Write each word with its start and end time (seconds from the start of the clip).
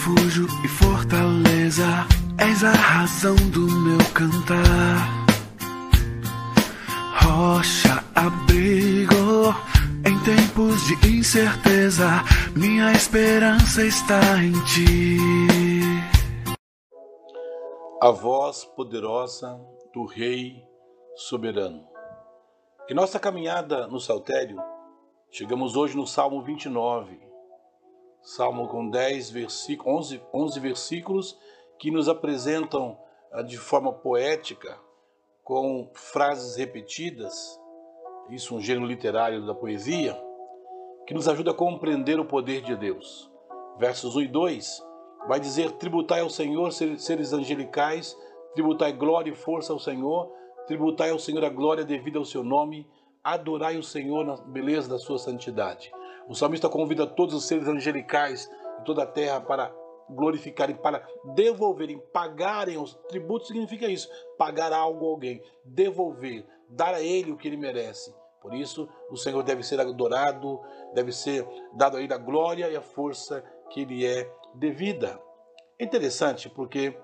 refúgio 0.00 0.46
e 0.64 0.68
fortaleza, 0.68 1.84
és 2.38 2.64
a 2.64 2.72
razão 2.72 3.34
do 3.50 3.66
meu 3.66 3.98
cantar. 4.14 5.26
Rocha, 7.22 8.02
abrigo 8.14 9.54
em 10.06 10.18
tempos 10.24 10.86
de 10.86 11.18
incerteza, 11.18 12.06
minha 12.56 12.92
esperança 12.92 13.84
está 13.84 14.42
em 14.42 14.52
ti. 14.64 15.18
A 18.00 18.10
voz 18.10 18.64
poderosa 18.74 19.60
do 19.92 20.06
Rei 20.06 20.64
soberano. 21.14 21.84
Em 22.88 22.94
nossa 22.94 23.20
caminhada 23.20 23.86
no 23.86 24.00
Saltério, 24.00 24.56
chegamos 25.30 25.76
hoje 25.76 25.94
no 25.94 26.06
Salmo 26.06 26.42
29, 26.42 27.29
Salmo 28.22 28.68
com 28.68 28.88
10 28.88 29.30
versículos, 29.30 30.12
11, 30.12 30.22
11 30.32 30.60
versículos 30.60 31.38
que 31.78 31.90
nos 31.90 32.08
apresentam 32.08 32.98
ah, 33.32 33.42
de 33.42 33.56
forma 33.56 33.92
poética, 33.92 34.78
com 35.42 35.90
frases 35.94 36.56
repetidas, 36.56 37.58
isso 38.28 38.54
é 38.54 38.56
um 38.58 38.60
gênero 38.60 38.86
literário 38.86 39.44
da 39.44 39.54
poesia, 39.54 40.16
que 41.06 41.14
nos 41.14 41.26
ajuda 41.26 41.50
a 41.50 41.54
compreender 41.54 42.20
o 42.20 42.24
poder 42.24 42.62
de 42.62 42.76
Deus. 42.76 43.30
Versos 43.78 44.14
1 44.14 44.20
e 44.22 44.28
2 44.28 44.82
vai 45.26 45.40
dizer: 45.40 45.72
Tributai 45.72 46.20
ao 46.20 46.30
Senhor, 46.30 46.70
seres 46.70 47.32
angelicais, 47.32 48.16
tributai 48.54 48.92
glória 48.92 49.30
e 49.30 49.34
força 49.34 49.72
ao 49.72 49.78
Senhor, 49.78 50.30
tributai 50.66 51.10
ao 51.10 51.18
Senhor 51.18 51.44
a 51.44 51.48
glória 51.48 51.84
devida 51.84 52.18
ao 52.18 52.24
seu 52.24 52.44
nome, 52.44 52.86
adorai 53.24 53.76
o 53.76 53.82
Senhor 53.82 54.24
na 54.24 54.36
beleza 54.36 54.88
da 54.88 54.98
sua 54.98 55.18
santidade. 55.18 55.90
O 56.30 56.34
salmista 56.36 56.68
convida 56.68 57.08
todos 57.08 57.34
os 57.34 57.44
seres 57.44 57.66
angelicais 57.66 58.48
de 58.78 58.84
toda 58.84 59.02
a 59.02 59.06
terra 59.06 59.40
para 59.40 59.74
glorificarem, 60.08 60.76
para 60.76 61.04
devolverem, 61.34 61.98
pagarem 62.12 62.78
os 62.78 62.94
tributos, 63.08 63.48
significa 63.48 63.88
isso, 63.88 64.08
pagar 64.38 64.72
algo 64.72 65.06
a 65.06 65.10
alguém, 65.10 65.42
devolver, 65.64 66.46
dar 66.68 66.94
a 66.94 67.00
ele 67.00 67.32
o 67.32 67.36
que 67.36 67.48
ele 67.48 67.56
merece. 67.56 68.14
Por 68.40 68.54
isso, 68.54 68.88
o 69.10 69.16
Senhor 69.16 69.42
deve 69.42 69.64
ser 69.64 69.80
adorado, 69.80 70.60
deve 70.94 71.10
ser 71.10 71.44
dado 71.74 71.96
a 71.96 72.00
ele 72.00 72.14
a 72.14 72.18
glória 72.18 72.70
e 72.70 72.76
a 72.76 72.80
força 72.80 73.42
que 73.68 73.84
lhe 73.84 74.06
é 74.06 74.32
devida. 74.54 75.20
É 75.80 75.84
interessante 75.84 76.48
porque 76.48 76.96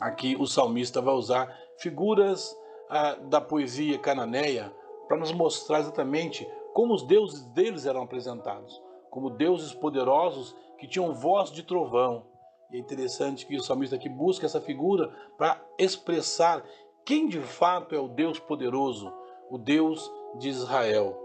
aqui 0.00 0.36
o 0.36 0.46
salmista 0.46 1.00
vai 1.00 1.14
usar 1.14 1.56
figuras 1.78 2.52
ah, 2.88 3.14
da 3.14 3.40
poesia 3.40 3.96
cananeia 3.96 4.74
para 5.10 5.18
nos 5.18 5.32
mostrar 5.32 5.80
exatamente 5.80 6.48
como 6.72 6.94
os 6.94 7.02
deuses 7.02 7.44
deles 7.46 7.84
eram 7.84 8.02
apresentados, 8.02 8.80
como 9.10 9.28
deuses 9.28 9.74
poderosos 9.74 10.54
que 10.78 10.86
tinham 10.86 11.12
voz 11.12 11.50
de 11.50 11.64
trovão. 11.64 12.24
E 12.70 12.76
é 12.76 12.78
interessante 12.78 13.44
que 13.44 13.56
o 13.56 13.60
salmista 13.60 13.96
aqui 13.96 14.08
busca 14.08 14.46
essa 14.46 14.60
figura 14.60 15.12
para 15.36 15.60
expressar 15.76 16.64
quem 17.04 17.26
de 17.26 17.40
fato 17.40 17.92
é 17.92 17.98
o 17.98 18.06
Deus 18.06 18.38
poderoso, 18.38 19.12
o 19.50 19.58
Deus 19.58 20.08
de 20.38 20.48
Israel. 20.48 21.18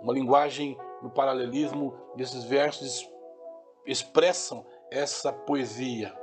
Uma 0.00 0.12
linguagem 0.12 0.78
no 1.02 1.10
paralelismo 1.10 1.92
desses 2.14 2.44
versos 2.44 3.10
expressam 3.84 4.64
essa 4.92 5.32
poesia. 5.32 6.16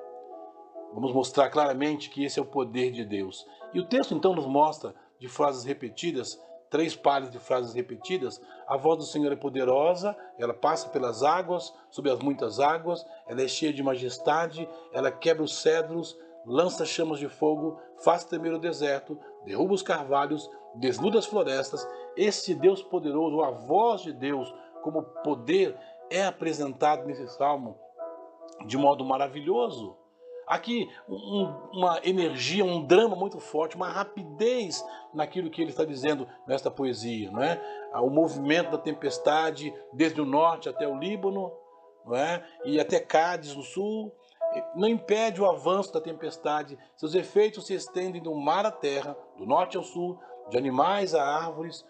Vamos 0.93 1.11
mostrar 1.11 1.49
claramente 1.49 2.09
que 2.09 2.23
esse 2.23 2.39
é 2.39 2.41
o 2.41 2.45
poder 2.45 2.89
de 2.89 3.03
Deus. 3.03 3.45
E 3.73 3.81
o 3.81 3.85
texto 3.85 4.13
então 4.13 4.33
nos 4.33 4.47
mostra 4.47 4.95
de 5.19 5.27
frases 5.27 5.65
repetidas 5.65 6.39
três 6.71 6.95
pares 6.95 7.29
de 7.29 7.37
frases 7.37 7.73
repetidas, 7.73 8.41
a 8.65 8.77
voz 8.77 8.97
do 8.97 9.03
Senhor 9.03 9.31
é 9.31 9.35
poderosa, 9.35 10.17
ela 10.39 10.53
passa 10.53 10.87
pelas 10.89 11.21
águas, 11.21 11.71
sobre 11.89 12.09
as 12.09 12.19
muitas 12.19 12.61
águas, 12.61 13.05
ela 13.27 13.41
é 13.41 13.47
cheia 13.47 13.73
de 13.73 13.83
majestade, 13.83 14.67
ela 14.93 15.11
quebra 15.11 15.43
os 15.43 15.61
cedros, 15.61 16.17
lança 16.45 16.85
chamas 16.85 17.19
de 17.19 17.27
fogo, 17.27 17.77
faz 18.03 18.23
tremer 18.23 18.53
o 18.53 18.59
deserto, 18.59 19.19
derruba 19.43 19.73
os 19.73 19.83
carvalhos, 19.83 20.49
desnuda 20.75 21.19
as 21.19 21.25
florestas. 21.25 21.85
Este 22.15 22.55
Deus 22.55 22.81
poderoso, 22.81 23.43
a 23.43 23.51
voz 23.51 24.01
de 24.01 24.13
Deus 24.13 24.51
como 24.81 25.03
poder, 25.03 25.77
é 26.09 26.25
apresentado 26.25 27.05
nesse 27.05 27.27
salmo 27.27 27.77
de 28.65 28.77
modo 28.77 29.03
maravilhoso. 29.03 30.00
Aqui, 30.51 30.89
um, 31.07 31.45
uma 31.71 32.01
energia, 32.03 32.65
um 32.65 32.85
drama 32.85 33.15
muito 33.15 33.39
forte, 33.39 33.77
uma 33.77 33.87
rapidez 33.87 34.85
naquilo 35.13 35.49
que 35.49 35.61
ele 35.61 35.71
está 35.71 35.85
dizendo 35.85 36.27
nesta 36.45 36.69
poesia. 36.69 37.31
Não 37.31 37.41
é? 37.41 37.57
O 37.93 38.09
movimento 38.09 38.69
da 38.69 38.77
tempestade, 38.77 39.73
desde 39.93 40.19
o 40.19 40.25
norte 40.25 40.67
até 40.67 40.85
o 40.85 40.99
Líbano, 40.99 41.53
não 42.05 42.17
é? 42.17 42.45
e 42.65 42.81
até 42.81 42.99
Cádiz, 42.99 43.55
no 43.55 43.63
sul, 43.63 44.13
não 44.75 44.89
impede 44.89 45.41
o 45.41 45.49
avanço 45.49 45.93
da 45.93 46.01
tempestade. 46.01 46.77
Seus 46.97 47.15
efeitos 47.15 47.65
se 47.65 47.73
estendem 47.73 48.21
do 48.21 48.35
mar 48.35 48.65
à 48.65 48.71
terra, 48.71 49.15
do 49.37 49.45
norte 49.45 49.77
ao 49.77 49.83
sul, 49.83 50.19
de 50.49 50.57
animais 50.57 51.15
a 51.15 51.23
árvores. 51.23 51.85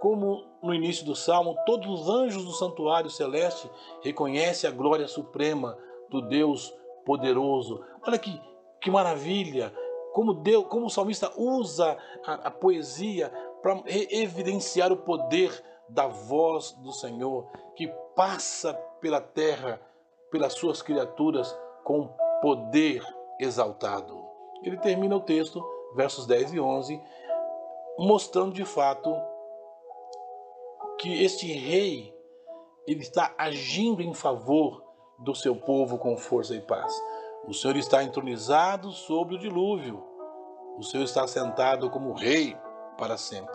Como 0.00 0.44
no 0.62 0.74
início 0.74 1.06
do 1.06 1.16
salmo, 1.16 1.56
todos 1.64 1.88
os 1.88 2.10
anjos 2.10 2.44
do 2.44 2.52
santuário 2.52 3.08
celeste 3.08 3.70
reconhecem 4.02 4.68
a 4.68 4.72
glória 4.72 5.08
suprema 5.08 5.78
do 6.10 6.20
Deus 6.20 6.74
poderoso. 7.04 7.84
Olha 8.06 8.18
que, 8.18 8.40
que 8.80 8.90
maravilha! 8.90 9.72
Como, 10.12 10.34
Deus, 10.34 10.66
como 10.66 10.86
o 10.86 10.90
salmista 10.90 11.32
usa 11.36 11.96
a, 12.26 12.34
a 12.48 12.50
poesia 12.50 13.32
para 13.62 13.82
evidenciar 13.86 14.92
o 14.92 14.96
poder 14.98 15.50
da 15.88 16.06
voz 16.06 16.72
do 16.72 16.92
Senhor, 16.92 17.48
que 17.74 17.88
passa 18.14 18.74
pela 19.00 19.20
terra, 19.20 19.80
pelas 20.30 20.52
suas 20.52 20.82
criaturas, 20.82 21.58
com 21.84 22.08
poder 22.42 23.02
exaltado. 23.40 24.22
Ele 24.62 24.76
termina 24.76 25.16
o 25.16 25.20
texto, 25.20 25.64
versos 25.94 26.26
10 26.26 26.54
e 26.54 26.60
11, 26.60 27.00
mostrando 27.98 28.52
de 28.52 28.64
fato 28.64 29.14
que 30.98 31.24
este 31.24 31.52
rei 31.52 32.14
ele 32.86 33.00
está 33.00 33.34
agindo 33.36 34.02
em 34.02 34.14
favor 34.14 34.91
do 35.18 35.34
seu 35.34 35.54
povo 35.54 35.98
com 35.98 36.16
força 36.16 36.54
e 36.54 36.60
paz. 36.60 36.92
O 37.46 37.52
Senhor 37.52 37.76
está 37.76 38.02
entronizado 38.02 38.90
sobre 38.90 39.34
o 39.34 39.38
dilúvio. 39.38 40.02
O 40.78 40.82
Senhor 40.82 41.04
está 41.04 41.26
sentado 41.26 41.90
como 41.90 42.12
rei 42.12 42.56
para 42.96 43.16
sempre. 43.16 43.54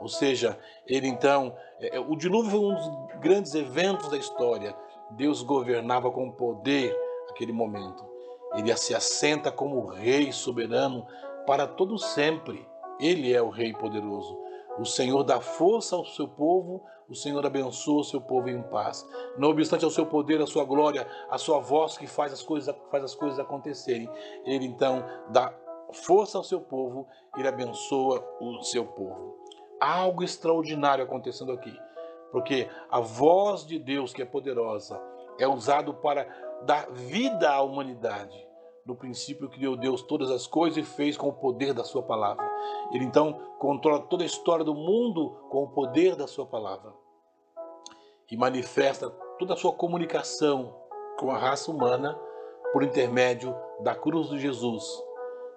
Ou 0.00 0.08
seja, 0.08 0.58
ele 0.86 1.08
então, 1.08 1.56
é, 1.80 1.96
é, 1.96 2.00
o 2.00 2.14
dilúvio 2.16 2.50
foi 2.50 2.60
um 2.60 2.74
dos 2.74 3.20
grandes 3.20 3.54
eventos 3.54 4.10
da 4.10 4.16
história. 4.16 4.76
Deus 5.10 5.42
governava 5.42 6.10
com 6.10 6.30
poder 6.30 6.94
aquele 7.30 7.52
momento. 7.52 8.04
Ele 8.54 8.74
se 8.76 8.94
assenta 8.94 9.50
como 9.50 9.86
rei 9.86 10.30
soberano 10.32 11.06
para 11.46 11.66
todo 11.66 11.98
sempre. 11.98 12.68
Ele 13.00 13.32
é 13.32 13.42
o 13.42 13.48
rei 13.48 13.72
poderoso. 13.72 14.38
O 14.78 14.84
Senhor 14.84 15.22
dá 15.22 15.40
força 15.40 15.96
ao 15.96 16.04
seu 16.04 16.28
povo, 16.28 16.82
o 17.08 17.14
Senhor 17.14 17.44
abençoa 17.44 18.00
o 18.00 18.04
seu 18.04 18.20
povo 18.20 18.48
em 18.48 18.62
paz. 18.62 19.06
Não 19.36 19.50
obstante 19.50 19.84
ao 19.84 19.90
seu 19.90 20.06
poder, 20.06 20.40
a 20.40 20.46
sua 20.46 20.64
glória, 20.64 21.06
a 21.30 21.38
sua 21.38 21.60
voz 21.60 21.98
que 21.98 22.06
faz 22.06 22.32
as 22.32 22.42
coisas, 22.42 22.74
faz 22.90 23.04
as 23.04 23.14
coisas 23.14 23.38
acontecerem, 23.38 24.08
ele 24.44 24.66
então 24.66 25.04
dá 25.30 25.54
força 25.92 26.38
ao 26.38 26.44
seu 26.44 26.60
povo, 26.60 27.06
ele 27.36 27.48
abençoa 27.48 28.24
o 28.40 28.62
seu 28.62 28.86
povo. 28.86 29.36
Algo 29.80 30.22
extraordinário 30.22 31.04
acontecendo 31.04 31.52
aqui, 31.52 31.76
porque 32.32 32.68
a 32.90 33.00
voz 33.00 33.66
de 33.66 33.78
Deus, 33.78 34.12
que 34.12 34.22
é 34.22 34.24
poderosa, 34.24 35.00
é 35.38 35.46
usado 35.46 35.94
para 35.94 36.26
dar 36.64 36.90
vida 36.90 37.50
à 37.50 37.60
humanidade. 37.62 38.53
No 38.84 38.94
princípio 38.94 39.48
criou 39.48 39.76
Deus 39.76 40.02
todas 40.02 40.30
as 40.30 40.46
coisas 40.46 40.76
e 40.76 40.82
fez 40.82 41.16
com 41.16 41.28
o 41.28 41.32
poder 41.32 41.72
da 41.72 41.82
sua 41.82 42.02
palavra. 42.02 42.46
Ele 42.92 43.04
então 43.04 43.32
controla 43.58 44.00
toda 44.00 44.22
a 44.22 44.26
história 44.26 44.62
do 44.62 44.74
mundo 44.74 45.30
com 45.48 45.62
o 45.62 45.68
poder 45.68 46.14
da 46.14 46.26
sua 46.26 46.44
palavra. 46.44 46.92
E 48.30 48.36
manifesta 48.36 49.08
toda 49.38 49.54
a 49.54 49.56
sua 49.56 49.72
comunicação 49.72 50.76
com 51.18 51.30
a 51.30 51.38
raça 51.38 51.70
humana 51.70 52.18
por 52.74 52.82
intermédio 52.82 53.56
da 53.80 53.94
cruz 53.94 54.28
de 54.28 54.38
Jesus. 54.38 54.84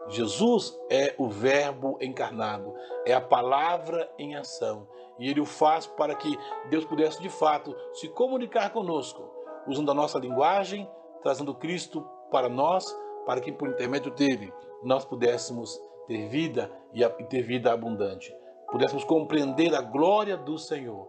Jesus 0.07 0.79
é 0.89 1.13
o 1.17 1.27
Verbo 1.27 1.97
encarnado, 1.99 2.73
é 3.05 3.13
a 3.13 3.19
palavra 3.19 4.09
em 4.17 4.37
ação. 4.37 4.87
E 5.19 5.29
ele 5.29 5.41
o 5.41 5.45
faz 5.45 5.85
para 5.85 6.15
que 6.15 6.37
Deus 6.69 6.85
pudesse 6.85 7.21
de 7.21 7.29
fato 7.29 7.75
se 7.91 8.07
comunicar 8.07 8.69
conosco, 8.71 9.29
usando 9.67 9.91
a 9.91 9.93
nossa 9.93 10.17
linguagem, 10.17 10.89
trazendo 11.21 11.53
Cristo 11.53 12.07
para 12.31 12.47
nós 12.47 12.85
para 13.27 13.41
que 13.41 13.51
por 13.51 13.67
intermédio 13.67 14.09
dele 14.09 14.53
nós 14.81 15.03
pudéssemos 15.03 15.77
ter 16.07 16.29
vida 16.29 16.71
e 16.93 17.05
ter 17.25 17.41
vida 17.41 17.73
abundante, 17.73 18.33
pudéssemos 18.71 19.03
compreender 19.03 19.75
a 19.75 19.81
glória 19.81 20.37
do 20.37 20.57
Senhor. 20.57 21.05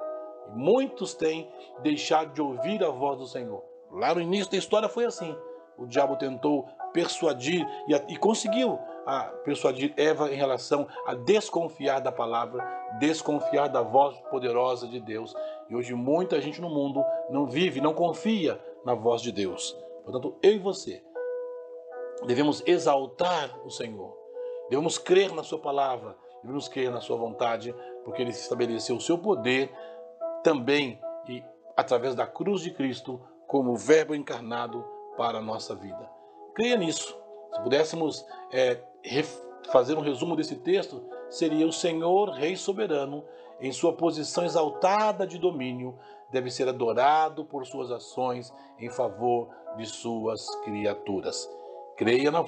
E 0.49 0.59
muitos 0.59 1.15
têm 1.15 1.49
deixado 1.81 2.35
de 2.35 2.43
ouvir 2.43 2.83
a 2.83 2.91
voz 2.91 3.19
do 3.19 3.27
Senhor. 3.27 3.63
Lá 3.93 4.13
no 4.13 4.21
início 4.21 4.51
da 4.51 4.59
história 4.59 4.89
foi 4.89 5.05
assim. 5.05 5.35
O 5.79 5.87
diabo 5.87 6.17
tentou 6.17 6.67
persuadir 6.93 7.65
e, 7.87 7.95
e 8.13 8.17
conseguiu 8.17 8.77
persuadir 9.45 9.95
Eva 9.97 10.29
em 10.31 10.35
relação 10.35 10.89
a 11.07 11.15
desconfiar 11.15 12.01
da 12.01 12.11
palavra, 12.11 12.65
desconfiar 12.99 13.69
da 13.69 13.81
voz 13.81 14.19
poderosa 14.29 14.89
de 14.89 14.99
Deus. 14.99 15.33
E 15.71 15.77
hoje 15.77 15.95
muita 15.95 16.41
gente 16.41 16.61
no 16.61 16.69
mundo 16.69 17.05
não 17.31 17.47
vive, 17.47 17.81
não 17.81 17.95
confia 17.95 18.61
na 18.85 18.95
voz 18.95 19.23
de 19.23 19.31
Deus. 19.31 19.77
Portanto, 20.05 20.37
eu 20.43 20.53
e 20.55 20.59
você 20.59 21.03
devemos 22.27 22.63
exaltar 22.67 23.59
o 23.65 23.71
Senhor, 23.71 24.17
devemos 24.69 24.99
crer 24.99 25.33
na 25.33 25.43
Sua 25.43 25.59
palavra, 25.59 26.17
devemos 26.43 26.69
crer 26.69 26.91
na 26.91 27.01
Sua 27.01 27.17
vontade, 27.17 27.75
porque 28.05 28.23
Ele 28.23 28.31
estabeleceu 28.31 28.97
o 28.97 29.01
seu 29.01 29.19
poder 29.19 29.71
também 30.43 31.01
e 31.29 31.43
através 31.77 32.15
da 32.15 32.27
cruz 32.27 32.63
de 32.63 32.73
Cristo 32.73 33.21
como 33.47 33.77
Verbo 33.77 34.15
encarnado 34.15 34.85
para 35.17 35.39
a 35.39 35.43
nossa 35.43 35.75
vida. 35.75 36.11
Creia 36.55 36.77
nisso. 36.77 37.17
Se 37.55 37.63
pudéssemos 37.63 38.27
é, 38.53 38.81
fazer 39.73 39.97
um 39.97 40.03
resumo 40.03 40.37
desse 40.37 40.57
texto, 40.57 41.03
seria 41.31 41.67
o 41.67 41.73
Senhor, 41.73 42.31
Rei 42.31 42.57
soberano, 42.57 43.25
em 43.61 43.73
sua 43.73 43.93
posição 43.93 44.45
exaltada 44.45 45.27
de 45.27 45.39
domínio, 45.39 45.99
deve 46.31 46.51
ser 46.51 46.69
adorado 46.69 47.45
por 47.45 47.67
suas 47.67 47.91
ações 47.91 48.53
em 48.79 48.91
favor 48.91 49.49
de 49.77 49.87
suas 49.87 50.47
criaturas. 50.65 51.49
Creia 51.99 52.31
na 52.31 52.45